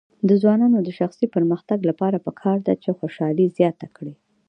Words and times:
د 0.27 0.29
ځوانانو 0.41 0.77
د 0.83 0.89
شخصي 0.99 1.25
پرمختګ 1.35 1.79
لپاره 1.89 2.17
پکار 2.25 2.57
ده 2.67 2.73
چې 2.83 2.89
خوشحالي 2.99 3.45
زیاته 3.57 3.87
کړي. 3.95 4.13